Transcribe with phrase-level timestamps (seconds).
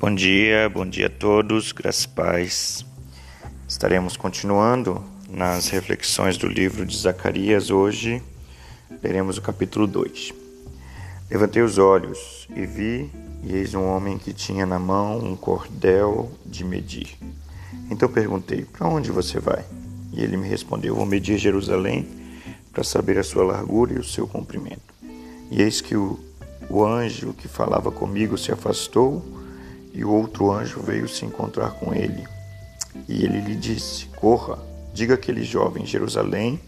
[0.00, 2.86] Bom dia, bom dia a todos, graças paz.
[3.68, 7.70] Estaremos continuando nas reflexões do livro de Zacarias.
[7.70, 8.22] Hoje
[9.02, 10.32] leremos o capítulo 2.
[11.30, 13.10] Levantei os olhos e vi,
[13.44, 17.18] e eis um homem que tinha na mão um cordel de medir.
[17.90, 19.66] Então perguntei: Para onde você vai?
[20.14, 22.08] E ele me respondeu: Vou medir Jerusalém
[22.72, 24.94] para saber a sua largura e o seu comprimento.
[25.50, 26.18] E eis que o,
[26.70, 29.39] o anjo que falava comigo se afastou
[29.92, 32.26] e o outro anjo veio se encontrar com ele.
[33.08, 34.58] E ele lhe disse: Corra,
[34.92, 36.60] diga aquele jovem: Jerusalém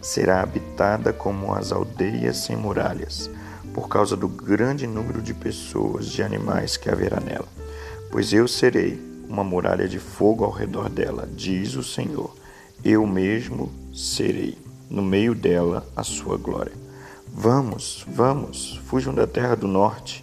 [0.00, 3.30] será habitada como as aldeias sem muralhas,
[3.74, 7.48] por causa do grande número de pessoas, de animais que haverá nela.
[8.10, 12.34] Pois eu serei uma muralha de fogo ao redor dela, diz o Senhor.
[12.84, 14.58] Eu mesmo serei
[14.90, 16.72] no meio dela a sua glória.
[17.34, 20.22] Vamos, vamos, fujam da terra do norte,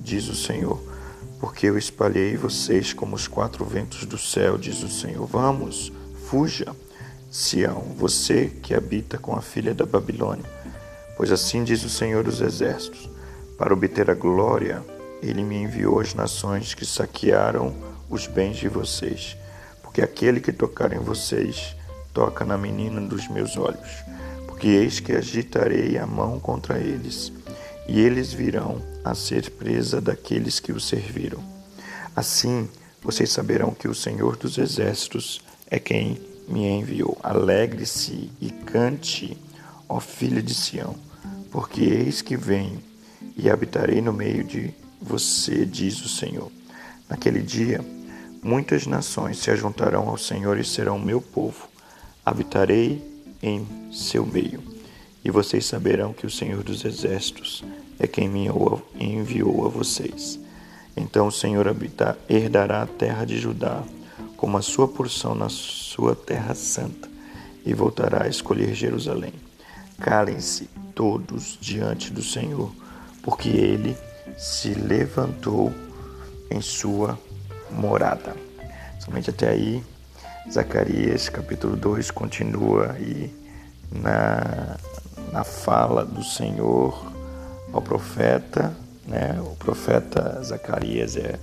[0.00, 0.95] diz o Senhor
[1.38, 5.26] porque eu espalhei vocês como os quatro ventos do céu, diz o Senhor.
[5.26, 5.92] Vamos,
[6.28, 6.74] fuja,
[7.30, 10.44] Sião, você que habita com a filha da Babilônia.
[11.16, 13.08] Pois assim diz o Senhor dos Exércitos:
[13.58, 14.82] para obter a glória,
[15.22, 17.74] ele me enviou às nações que saquearam
[18.08, 19.36] os bens de vocês.
[19.82, 21.76] Porque aquele que tocar em vocês
[22.12, 24.04] toca na menina dos meus olhos.
[24.46, 27.32] Porque eis que agitarei a mão contra eles
[27.88, 31.42] e eles virão a ser presa daqueles que o serviram.
[32.14, 32.68] Assim,
[33.02, 37.16] vocês saberão que o Senhor dos Exércitos é quem me enviou.
[37.22, 39.36] Alegre-se e cante,
[39.88, 40.96] ó filha de Sião,
[41.50, 42.82] porque eis que venho
[43.36, 46.50] e habitarei no meio de você, diz o Senhor.
[47.08, 47.84] Naquele dia,
[48.42, 51.68] muitas nações se ajuntarão ao Senhor e serão meu povo.
[52.24, 53.00] Habitarei
[53.42, 54.75] em seu meio
[55.26, 57.64] e vocês saberão que o Senhor dos Exércitos
[57.98, 58.48] é quem me
[58.94, 60.38] enviou a vocês.
[60.96, 63.82] Então o Senhor habitar, herdará a terra de Judá
[64.36, 67.08] como a sua porção na sua terra santa
[67.64, 69.32] e voltará a escolher Jerusalém.
[69.98, 72.70] Calem-se todos diante do Senhor,
[73.20, 73.96] porque ele
[74.38, 75.74] se levantou
[76.48, 77.18] em sua
[77.72, 78.36] morada.
[79.00, 79.82] Somente até aí,
[80.48, 83.34] Zacarias capítulo 2 continua aí
[83.90, 84.76] na
[85.32, 87.12] na fala do Senhor
[87.72, 88.74] ao profeta,
[89.06, 89.40] né?
[89.40, 91.38] O profeta Zacarias é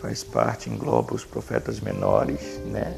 [0.00, 2.96] faz parte, engloba os profetas menores, né?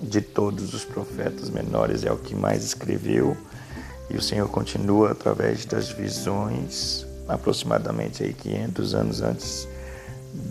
[0.00, 3.36] De todos os profetas menores é o que mais escreveu
[4.08, 9.68] e o Senhor continua através das visões, aproximadamente aí 500 anos antes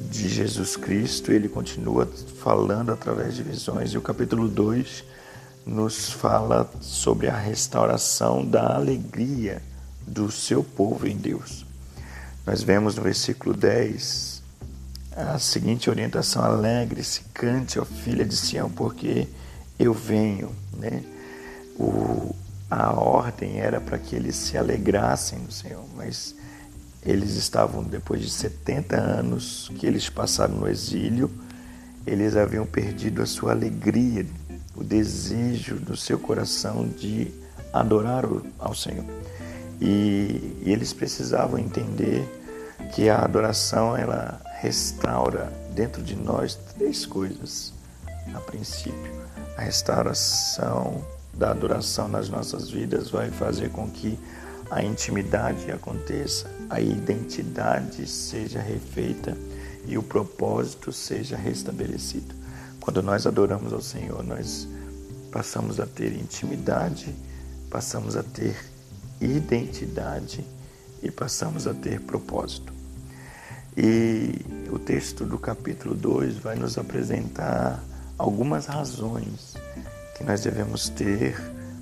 [0.10, 2.08] de Jesus Cristo, ele continua
[2.42, 3.92] falando através de visões.
[3.92, 5.04] E o capítulo 2
[5.70, 9.62] nos fala sobre a restauração da alegria
[10.06, 11.66] do seu povo em Deus.
[12.46, 14.42] Nós vemos no versículo 10
[15.16, 19.28] a seguinte orientação: alegre-se, cante, ó filha de Sião, porque
[19.78, 20.52] eu venho.
[20.76, 21.04] Né?
[21.78, 22.36] O,
[22.70, 26.36] a ordem era para que eles se alegrassem no Senhor, mas
[27.06, 31.32] eles estavam, depois de 70 anos que eles passaram no exílio,
[32.06, 34.26] eles haviam perdido a sua alegria
[34.76, 37.32] o desejo do seu coração de
[37.74, 38.26] adorar
[38.58, 39.06] ao Senhor.
[39.82, 42.28] E, e eles precisavam entender
[42.94, 47.74] que a adoração ela restaura dentro de nós três coisas.
[48.34, 49.12] A princípio,
[49.58, 51.04] a restauração
[51.34, 54.20] da adoração nas nossas vidas vai fazer com que
[54.70, 59.36] a intimidade aconteça, a identidade seja refeita
[59.88, 62.36] e o propósito seja restabelecido.
[62.80, 64.68] Quando nós adoramos ao Senhor, nós
[65.32, 67.14] passamos a ter intimidade,
[67.70, 68.56] passamos a ter
[69.22, 70.46] identidade
[71.04, 72.74] e passamos a ter propósito.
[73.78, 74.34] E
[74.72, 77.84] o texto do capítulo 2 vai nos apresentar
[78.18, 79.56] algumas razões
[80.18, 81.40] que nós devemos ter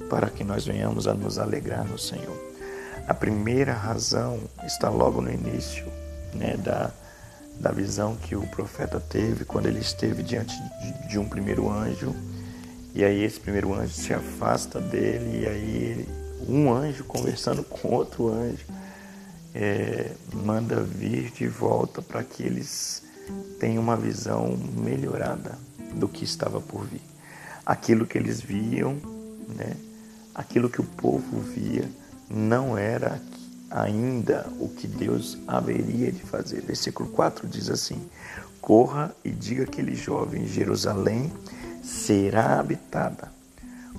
[0.09, 2.37] para que nós venhamos a nos alegrar no Senhor.
[3.07, 5.85] A primeira razão está logo no início
[6.33, 6.91] né, da,
[7.59, 12.15] da visão que o profeta teve quando ele esteve diante de, de um primeiro anjo
[12.97, 16.09] e aí esse primeiro anjo se afasta dele, e aí
[16.49, 18.65] um anjo conversando com outro anjo
[19.53, 23.03] é, manda vir de volta para que eles
[23.59, 25.59] tenham uma visão melhorada
[25.93, 27.01] do que estava por vir.
[27.63, 28.93] Aquilo que eles viam,
[29.47, 29.75] né,
[30.33, 31.87] aquilo que o povo via,
[32.27, 33.21] não era
[33.69, 36.61] ainda o que Deus haveria de fazer.
[36.61, 38.01] Versículo 4 diz assim:
[38.61, 41.31] Corra e diga àquele jovem Jerusalém
[41.83, 43.31] será habitada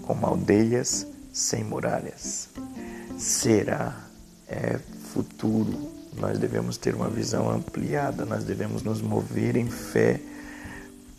[0.02, 2.48] como aldeias sem muralhas.
[3.18, 4.08] Será
[4.48, 4.78] é
[5.12, 10.20] futuro, nós devemos ter uma visão ampliada, nós devemos nos mover em fé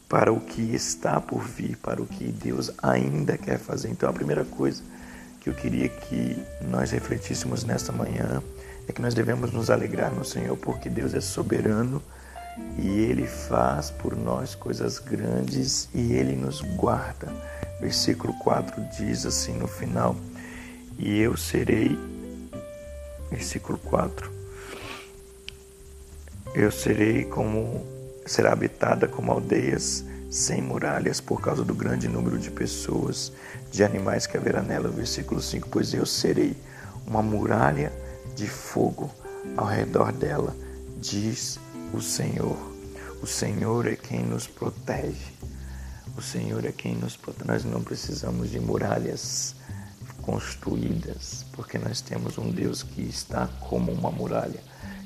[0.10, 3.90] para o que está por vir, para o que Deus ainda quer fazer.
[3.90, 4.82] Então, a primeira coisa
[5.40, 8.42] que eu queria que nós refletíssemos nesta manhã
[8.88, 12.02] é que nós devemos nos alegrar no Senhor, porque Deus é soberano
[12.78, 17.28] e Ele faz por nós coisas grandes e Ele nos guarda.
[17.80, 20.16] Versículo 4 diz assim no final:
[20.98, 21.98] E eu serei.
[23.30, 24.30] Versículo 4:
[26.56, 27.86] Eu serei como
[28.26, 33.32] será habitada como aldeias sem muralhas por causa do grande número de pessoas,
[33.72, 34.90] de animais que haverá nela.
[34.90, 36.56] Versículo 5: Pois eu serei
[37.08, 37.92] uma muralha
[38.36, 39.10] de fogo
[39.58, 40.56] ao redor dela,
[40.98, 41.60] diz
[41.94, 42.58] o Senhor.
[43.22, 45.34] O Senhor é quem nos protege.
[46.16, 47.48] O Senhor é quem nos protege.
[47.48, 49.56] Nós não precisamos de muralhas
[50.22, 54.62] construídas, porque nós temos um Deus que está como uma muralha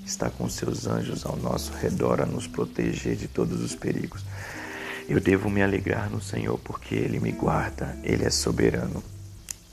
[0.05, 4.23] está com seus anjos ao nosso redor a nos proteger de todos os perigos.
[5.07, 9.03] Eu devo me alegrar no Senhor porque Ele me guarda, Ele é soberano,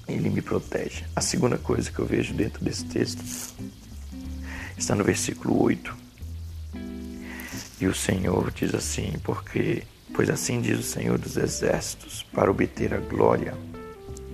[0.08, 1.04] Ele me protege.
[1.14, 3.22] A segunda coisa que eu vejo dentro desse texto
[4.76, 5.96] está no versículo 8.
[7.80, 9.84] E o Senhor diz assim: Porque,
[10.14, 13.54] pois assim diz o Senhor dos Exércitos, para obter a glória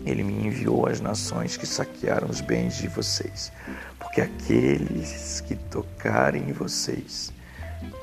[0.07, 3.53] ele me enviou às nações que saquearam os bens de vocês,
[3.99, 7.33] porque aqueles que tocarem em vocês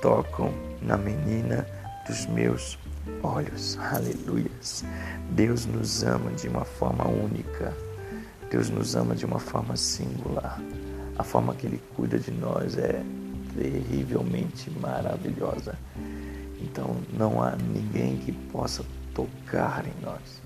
[0.01, 1.66] tocam na menina
[2.06, 2.78] dos meus
[3.21, 3.77] olhos.
[3.79, 4.83] Aleluias.
[5.31, 7.75] Deus nos ama de uma forma única.
[8.50, 10.61] Deus nos ama de uma forma singular.
[11.17, 13.03] A forma que Ele cuida de nós é
[13.57, 15.77] terrivelmente maravilhosa.
[16.61, 18.83] Então não há ninguém que possa
[19.13, 20.44] tocar em nós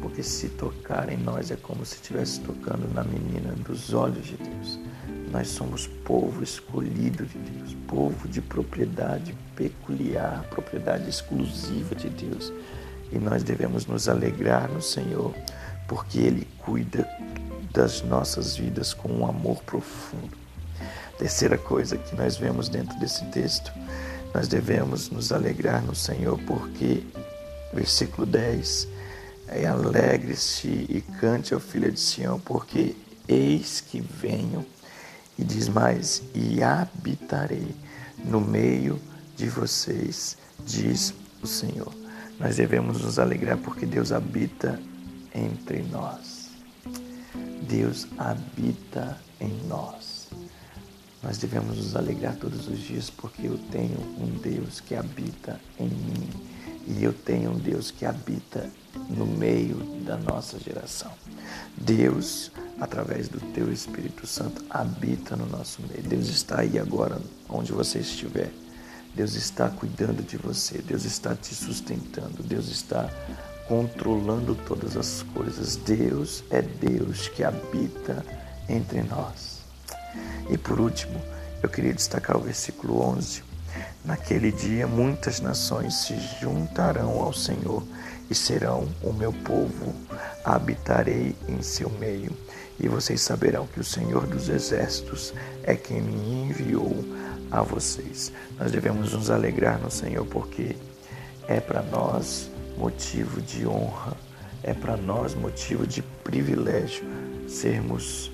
[0.00, 4.36] porque se tocar em nós é como se estivesse tocando na menina dos olhos de
[4.36, 4.78] Deus.
[5.30, 12.52] Nós somos povo escolhido de Deus, povo de propriedade peculiar, propriedade exclusiva de Deus.
[13.12, 15.34] E nós devemos nos alegrar no Senhor,
[15.86, 17.08] porque Ele cuida
[17.72, 20.36] das nossas vidas com um amor profundo.
[21.18, 23.72] Terceira coisa que nós vemos dentro desse texto,
[24.34, 27.02] nós devemos nos alegrar no Senhor, porque,
[27.72, 28.88] versículo 10,
[29.48, 32.94] é, alegre-se e cante ao filho de Sião, porque
[33.26, 34.64] eis que venho,
[35.38, 37.74] e diz mais, e habitarei
[38.24, 39.00] no meio
[39.36, 40.36] de vocês,
[40.66, 41.92] diz o Senhor.
[42.38, 44.80] Nós devemos nos alegrar porque Deus habita
[45.34, 46.50] entre nós.
[47.62, 50.28] Deus habita em nós.
[51.22, 55.88] Nós devemos nos alegrar todos os dias porque eu tenho um Deus que habita em
[55.88, 58.70] mim e eu tenho um Deus que habita
[59.08, 61.12] no meio da nossa geração.
[61.76, 66.02] Deus, através do teu Espírito Santo, habita no nosso meio.
[66.02, 68.50] Deus está aí agora, onde você estiver.
[69.14, 70.78] Deus está cuidando de você.
[70.78, 72.42] Deus está te sustentando.
[72.42, 73.10] Deus está
[73.66, 75.76] controlando todas as coisas.
[75.76, 78.24] Deus é Deus que habita
[78.68, 79.58] entre nós.
[80.50, 81.20] E por último,
[81.62, 83.47] eu queria destacar o versículo 11.
[84.04, 87.82] Naquele dia, muitas nações se juntarão ao Senhor
[88.30, 89.94] e serão o meu povo.
[90.44, 92.30] Habitarei em seu meio,
[92.78, 97.04] e vocês saberão que o Senhor dos Exércitos é quem me enviou
[97.50, 98.32] a vocês.
[98.58, 100.76] Nós devemos nos alegrar no Senhor, porque
[101.46, 104.16] é para nós motivo de honra,
[104.62, 107.04] é para nós motivo de privilégio
[107.48, 108.30] sermos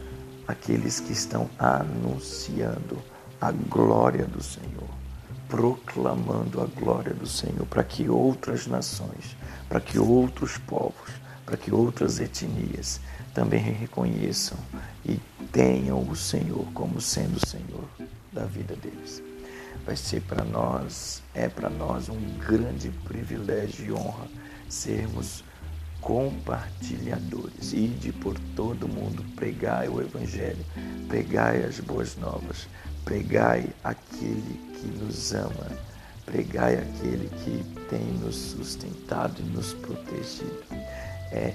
[0.46, 2.98] aqueles que estão anunciando
[3.40, 5.03] a glória do Senhor
[5.48, 9.36] proclamando a glória do Senhor para que outras nações,
[9.68, 11.10] para que outros povos,
[11.44, 13.00] para que outras etnias
[13.34, 14.58] também reconheçam
[15.04, 15.20] e
[15.52, 17.84] tenham o Senhor como sendo o Senhor
[18.32, 19.22] da vida deles.
[19.84, 24.26] Vai ser para nós, é para nós um grande privilégio e honra
[24.68, 25.44] sermos
[26.00, 27.72] compartilhadores.
[27.72, 30.64] Ide por todo mundo, pregai o Evangelho,
[31.08, 32.68] pregai as boas novas,
[33.04, 35.70] pregai aquele que nos ama,
[36.24, 40.62] pregai aquele que tem nos sustentado e nos protegido.
[41.30, 41.54] É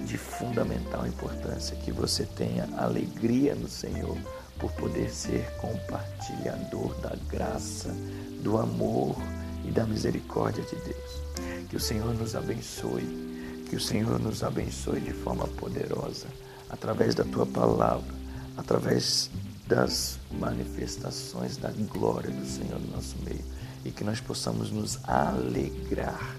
[0.00, 4.16] de fundamental importância que você tenha alegria no Senhor
[4.58, 7.94] por poder ser compartilhador da graça,
[8.42, 9.16] do amor
[9.64, 11.68] e da misericórdia de Deus.
[11.68, 13.30] Que o Senhor nos abençoe
[13.70, 16.26] que o Senhor nos abençoe de forma poderosa,
[16.68, 18.12] através da tua palavra,
[18.56, 19.30] através
[19.70, 23.44] das manifestações da glória do Senhor no nosso meio
[23.84, 26.36] e que nós possamos nos alegrar.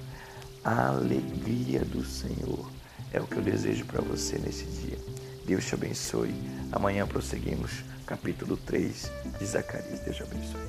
[0.63, 2.69] A alegria do Senhor
[3.11, 4.99] é o que eu desejo para você nesse dia.
[5.47, 6.35] Deus te abençoe.
[6.71, 7.71] Amanhã prosseguimos
[8.05, 9.09] capítulo 3
[9.39, 10.01] de Zacarias.
[10.01, 10.61] Deus abençoe.